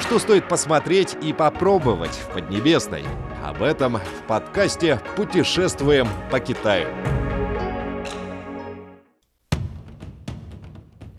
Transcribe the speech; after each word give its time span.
Что 0.00 0.18
стоит 0.18 0.48
посмотреть 0.48 1.16
и 1.22 1.32
попробовать 1.32 2.12
в 2.12 2.32
Поднебесной? 2.32 3.04
Об 3.44 3.62
этом 3.62 3.98
в 3.98 4.26
подкасте 4.26 5.00
«Путешествуем 5.14 6.08
по 6.30 6.40
Китаю». 6.40 6.88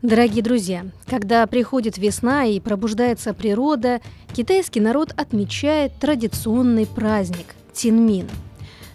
Дорогие 0.02 0.44
друзья, 0.44 0.88
когда 1.06 1.46
приходит 1.46 2.00
весна 2.00 2.46
и 2.46 2.60
пробуждается 2.60 3.36
природа, 3.36 4.02
китайский 4.34 4.80
народ 4.80 5.14
отмечает 5.16 5.94
традиционный 6.00 6.88
праздник– 6.88 7.54
Тинмин, 7.74 8.28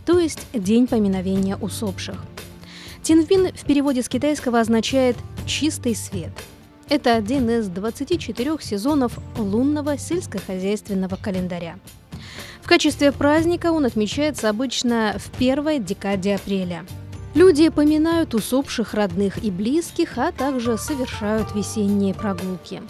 то 0.05 0.19
есть 0.19 0.49
День 0.53 0.89
поминовения 0.89 1.57
усопших. 1.57 2.23
Тинмин 3.03 3.53
в 3.55 3.65
переводе 3.65 4.03
с 4.03 4.09
китайского 4.09 4.59
означает 4.59 5.17
«чистый 5.47 5.95
свет». 5.95 6.33
Это 6.89 7.15
один 7.15 7.51
из 7.51 7.69
24 7.69 8.57
сезонов 8.61 9.19
лунного 9.37 9.99
сельскохозяйственного 9.99 11.17
календаря. 11.17 11.79
В 12.63 12.69
качестве 12.69 13.13
праздника 13.13 13.73
он 13.73 13.85
отмечается 13.85 14.49
обычно 14.49 15.17
в 15.19 15.31
первой 15.39 15.79
декаде 15.79 16.35
апреля– 16.35 16.85
Люди 17.37 17.69
поминают 17.69 18.33
усопших 18.33 18.95
родных 18.95 19.45
и 19.45 19.51
близких, 19.51 20.17
а 20.17 20.33
также 20.33 20.79
совершают 20.79 21.55
весенние 21.55 22.15
прогулки. 22.15 22.81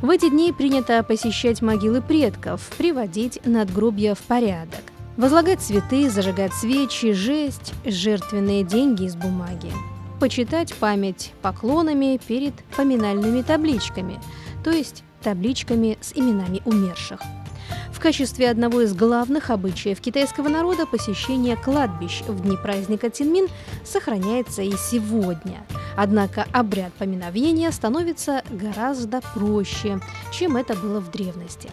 В 0.00 0.10
эти 0.10 0.28
дни 0.28 0.52
принято 0.52 1.00
посещать 1.04 1.62
могилы 1.62 2.02
предков, 2.02 2.68
приводить 2.76 3.38
надгробья 3.46 4.16
в 4.16 4.18
порядок, 4.22 4.82
возлагать 5.16 5.60
цветы, 5.60 6.10
зажигать 6.10 6.52
свечи, 6.52 7.12
жесть, 7.12 7.72
жертвенные 7.84 8.64
деньги 8.64 9.04
из 9.04 9.14
бумаги, 9.14 9.70
почитать 10.20 10.72
память 10.74 11.32
поклонами 11.42 12.20
перед 12.24 12.54
поминальными 12.76 13.42
табличками, 13.42 14.20
то 14.62 14.70
есть 14.70 15.02
табличками 15.22 15.98
с 16.00 16.12
именами 16.14 16.62
умерших– 16.64 17.20
в 18.00 18.02
качестве 18.02 18.48
одного 18.48 18.80
из 18.80 18.94
главных 18.94 19.50
обычаев 19.50 20.00
китайского 20.00 20.48
народа 20.48 20.86
посещение 20.86 21.54
кладбищ 21.54 22.22
в 22.22 22.40
дни 22.42 22.56
праздника 22.56 23.10
Тинмин 23.10 23.46
сохраняется 23.84 24.62
и 24.62 24.72
сегодня. 24.72 25.66
Однако 25.98 26.46
обряд 26.50 26.94
поминовения 26.94 27.70
становится 27.70 28.42
гораздо 28.48 29.20
проще, 29.34 30.00
чем 30.32 30.56
это 30.56 30.74
было 30.76 31.00
в 31.00 31.10
древности. 31.10 31.68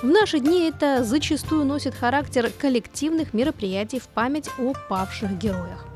В 0.00 0.06
наши 0.06 0.38
дни 0.38 0.68
это 0.68 1.02
зачастую 1.02 1.64
носит 1.64 1.96
характер 1.96 2.52
коллективных 2.56 3.34
мероприятий 3.34 3.98
в 3.98 4.06
память 4.06 4.48
о 4.58 4.74
павших 4.88 5.32
героях. 5.38 5.86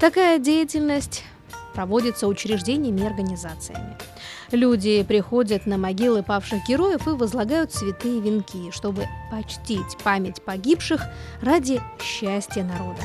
Такая 0.00 0.38
деятельность 0.38 1.22
проводится 1.74 2.26
учреждениями 2.26 3.00
и 3.00 3.06
организациями. 3.06 3.96
Люди 4.50 5.02
приходят 5.02 5.66
на 5.66 5.76
могилы 5.78 6.22
павших 6.22 6.66
героев 6.68 7.06
и 7.06 7.10
возлагают 7.10 7.72
цветы 7.72 8.16
и 8.16 8.20
венки, 8.20 8.70
чтобы 8.70 9.06
почтить 9.30 9.96
память 10.02 10.42
погибших 10.42 11.02
ради 11.42 11.80
счастья 12.02 12.62
народа. 12.62 13.02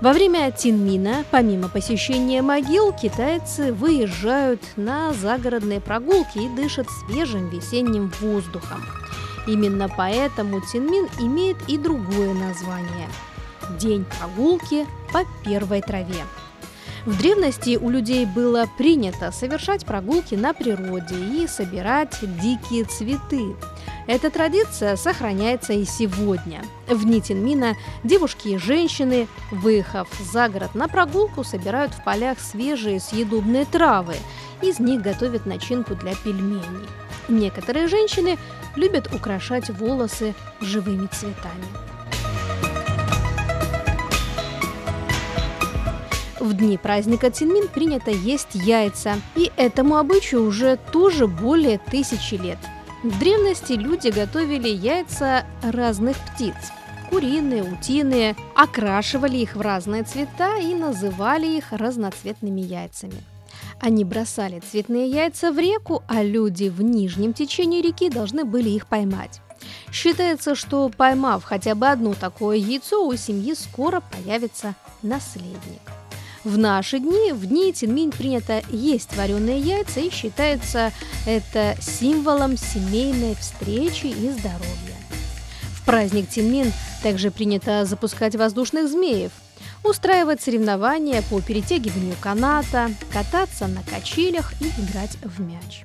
Во 0.00 0.12
время 0.12 0.50
Тинмина, 0.50 1.24
помимо 1.30 1.68
посещения 1.68 2.40
могил, 2.40 2.92
китайцы 2.92 3.72
выезжают 3.72 4.62
на 4.76 5.12
загородные 5.12 5.80
прогулки 5.80 6.38
и 6.38 6.56
дышат 6.56 6.86
свежим 6.90 7.48
весенним 7.50 8.10
воздухом. 8.20 8.82
Именно 9.46 9.88
поэтому 9.94 10.60
Тинмин 10.60 11.08
имеет 11.20 11.56
и 11.68 11.76
другое 11.76 12.32
название– 12.34 13.08
День 13.78 14.04
прогулки 14.04 14.86
по 15.12 15.20
первой 15.44 15.80
траве. 15.80 16.24
В 17.06 17.16
древности 17.16 17.76
у 17.76 17.88
людей 17.88 18.26
было 18.26 18.68
принято 18.76 19.32
совершать 19.32 19.86
прогулки 19.86 20.34
на 20.34 20.52
природе 20.52 21.16
и 21.16 21.46
собирать 21.46 22.18
дикие 22.20 22.84
цветы. 22.84 23.56
Эта 24.06 24.30
традиция 24.30 24.96
сохраняется 24.96 25.72
и 25.72 25.84
сегодня. 25.84 26.62
В 26.88 27.06
Нитинмина 27.06 27.76
девушки 28.04 28.48
и 28.48 28.58
женщины, 28.58 29.28
выехав 29.50 30.08
за 30.20 30.48
город 30.48 30.74
на 30.74 30.88
прогулку, 30.88 31.42
собирают 31.44 31.92
в 31.92 32.04
полях 32.04 32.38
свежие 32.38 33.00
съедобные 33.00 33.64
травы. 33.64 34.16
Из 34.60 34.78
них 34.78 35.00
готовят 35.00 35.46
начинку 35.46 35.94
для 35.94 36.14
пельменей. 36.14 36.86
Некоторые 37.28 37.88
женщины 37.88 38.36
любят 38.76 39.14
украшать 39.14 39.70
волосы 39.70 40.34
живыми 40.60 41.06
цветами. 41.06 41.89
В 46.40 46.54
дни 46.54 46.78
праздника 46.78 47.30
Цинмин 47.30 47.68
принято 47.68 48.10
есть 48.10 48.54
яйца, 48.54 49.20
и 49.36 49.52
этому 49.56 49.96
обычаю 49.96 50.46
уже 50.46 50.78
тоже 50.90 51.26
более 51.26 51.78
тысячи 51.78 52.34
лет. 52.34 52.58
В 53.02 53.18
древности 53.18 53.74
люди 53.74 54.08
готовили 54.08 54.68
яйца 54.68 55.44
разных 55.62 56.16
птиц– 56.16 56.54
куриные, 57.10 57.62
утиные, 57.62 58.36
окрашивали 58.54 59.36
их 59.36 59.56
в 59.56 59.60
разные 59.60 60.04
цвета 60.04 60.56
и 60.56 60.74
называли 60.74 61.46
их 61.46 61.72
разноцветными 61.72 62.60
яйцами. 62.60 63.22
Они 63.80 64.04
бросали 64.04 64.60
цветные 64.60 65.10
яйца 65.10 65.52
в 65.52 65.58
реку, 65.58 66.02
а 66.08 66.22
люди 66.22 66.68
в 66.68 66.80
нижнем 66.80 67.32
течении 67.32 67.82
реки 67.82 68.08
должны 68.08 68.44
были 68.44 68.70
их 68.70 68.86
поймать. 68.86 69.40
Считается, 69.92 70.54
что 70.54 70.88
поймав 70.88 71.44
хотя 71.44 71.74
бы 71.74 71.88
одно 71.88 72.14
такое 72.14 72.56
яйцо, 72.56 73.06
у 73.06 73.14
семьи 73.16 73.54
скоро 73.54 74.00
появится 74.00 74.74
наследник. 75.02 75.80
В 76.42 76.56
наши 76.56 76.98
дни, 76.98 77.32
в 77.32 77.46
дни 77.46 77.70
Тинминь 77.70 78.12
принято 78.12 78.62
есть 78.70 79.14
вареные 79.14 79.60
яйца 79.60 80.00
и 80.00 80.10
считается 80.10 80.90
это 81.26 81.76
символом 81.82 82.56
семейной 82.56 83.34
встречи 83.34 84.06
и 84.06 84.30
здоровья. 84.30 84.96
В 85.74 85.84
праздник 85.84 86.30
Тинмин 86.30 86.72
также 87.02 87.30
принято 87.30 87.84
запускать 87.84 88.36
воздушных 88.36 88.88
змеев, 88.88 89.32
устраивать 89.84 90.40
соревнования 90.40 91.22
по 91.28 91.42
перетягиванию 91.42 92.16
каната, 92.20 92.90
кататься 93.12 93.66
на 93.66 93.82
качелях 93.82 94.54
и 94.62 94.68
играть 94.80 95.18
в 95.22 95.40
мяч. 95.42 95.84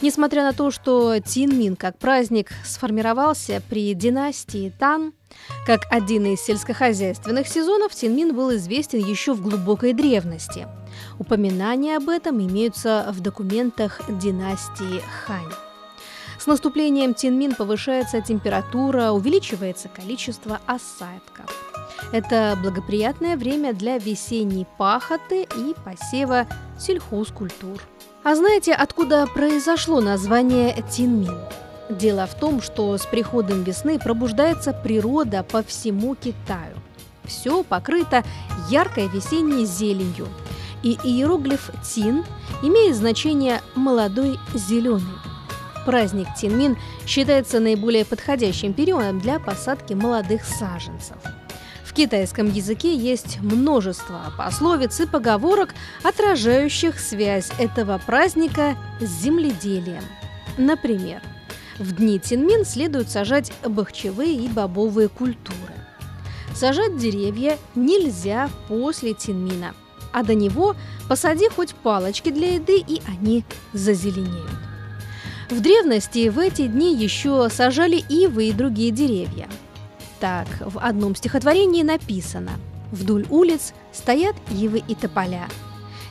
Несмотря 0.00 0.44
на 0.44 0.52
то, 0.52 0.70
что 0.70 1.18
Тинмин 1.18 1.74
как 1.74 1.98
праздник 1.98 2.52
сформировался 2.64 3.60
при 3.68 3.94
династии 3.94 4.72
Тан, 4.78 5.12
как 5.66 5.80
один 5.90 6.26
из 6.26 6.40
сельскохозяйственных 6.40 7.48
сезонов, 7.48 7.94
Тинмин 7.94 8.34
был 8.34 8.54
известен 8.54 9.00
еще 9.00 9.34
в 9.34 9.42
глубокой 9.42 9.92
древности. 9.92 10.68
Упоминания 11.18 11.96
об 11.96 12.08
этом 12.08 12.40
имеются 12.40 13.08
в 13.12 13.20
документах 13.20 14.00
династии 14.08 15.02
Хань. 15.26 15.52
С 16.38 16.46
наступлением 16.46 17.14
Тинмин 17.14 17.56
повышается 17.56 18.20
температура, 18.20 19.10
увеличивается 19.10 19.88
количество 19.88 20.60
осадков. 20.66 21.52
Это 22.12 22.56
благоприятное 22.62 23.36
время 23.36 23.72
для 23.72 23.98
весенней 23.98 24.66
пахоты 24.78 25.42
и 25.42 25.74
посева 25.84 26.46
сельхозкультур. 26.78 27.82
А 28.24 28.34
знаете, 28.34 28.72
откуда 28.72 29.26
произошло 29.26 30.00
название 30.00 30.84
Тинмин? 30.90 31.38
Дело 31.88 32.26
в 32.26 32.34
том, 32.34 32.60
что 32.60 32.96
с 32.98 33.06
приходом 33.06 33.62
весны 33.62 33.98
пробуждается 33.98 34.72
природа 34.72 35.42
по 35.44 35.62
всему 35.62 36.14
Китаю. 36.16 36.74
Все 37.24 37.62
покрыто 37.62 38.24
яркой 38.68 39.08
весенней 39.08 39.64
зеленью, 39.64 40.28
и 40.82 40.98
иероглиф 41.02 41.70
«тин» 41.82 42.24
имеет 42.62 42.96
значение 42.96 43.60
«молодой 43.74 44.38
зеленый». 44.52 45.14
Праздник 45.86 46.26
Тинмин 46.36 46.76
считается 47.06 47.60
наиболее 47.60 48.04
подходящим 48.04 48.74
периодом 48.74 49.20
для 49.20 49.38
посадки 49.38 49.94
молодых 49.94 50.44
саженцев– 50.44 51.16
китайском 51.98 52.48
языке 52.48 52.94
есть 52.94 53.40
множество 53.40 54.32
пословиц 54.38 55.00
и 55.00 55.06
поговорок, 55.06 55.74
отражающих 56.04 56.96
связь 57.00 57.50
этого 57.58 58.00
праздника 58.06 58.76
с 59.00 59.22
земледелием. 59.22 60.04
Например, 60.56 61.20
в 61.76 61.90
дни 61.96 62.20
Тинмин 62.20 62.64
следует 62.64 63.10
сажать 63.10 63.52
бахчевые 63.66 64.32
и 64.32 64.46
бобовые 64.46 65.08
культуры. 65.08 65.74
Сажать 66.54 66.98
деревья 66.98 67.58
нельзя 67.74 68.48
после 68.68 69.12
Тинмина, 69.12 69.74
а 70.12 70.22
до 70.22 70.36
него 70.36 70.76
посади 71.08 71.48
хоть 71.48 71.74
палочки 71.74 72.30
для 72.30 72.54
еды, 72.54 72.78
и 72.78 73.02
они 73.08 73.44
зазеленеют. 73.72 74.52
В 75.50 75.60
древности 75.60 76.28
в 76.28 76.38
эти 76.38 76.68
дни 76.68 76.94
еще 76.94 77.48
сажали 77.50 77.96
ивы 78.08 78.50
и 78.50 78.52
другие 78.52 78.92
деревья– 78.92 79.48
так, 80.20 80.46
в 80.60 80.78
одном 80.78 81.14
стихотворении 81.14 81.82
написано 81.82 82.52
«Вдоль 82.92 83.26
улиц 83.30 83.72
стоят 83.92 84.34
ивы 84.50 84.82
и 84.86 84.94
тополя, 84.94 85.48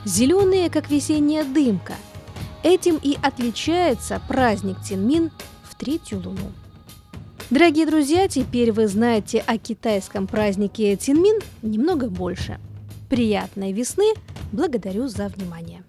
зеленые, 0.04 0.70
как 0.70 0.90
весенняя 0.90 1.44
дымка. 1.44 1.94
Этим 2.62 2.98
и 3.02 3.16
отличается 3.22 4.20
праздник 4.28 4.76
Тинмин 4.82 5.30
в 5.62 5.74
третью 5.74 6.18
луну». 6.18 6.52
Дорогие 7.50 7.86
друзья, 7.86 8.28
теперь 8.28 8.72
вы 8.72 8.88
знаете 8.88 9.42
о 9.46 9.56
китайском 9.56 10.26
празднике 10.26 10.96
Тинмин 10.96 11.40
немного 11.62 12.08
больше. 12.08 12.58
Приятной 13.08 13.72
весны! 13.72 14.12
Благодарю 14.52 15.08
за 15.08 15.28
внимание. 15.28 15.82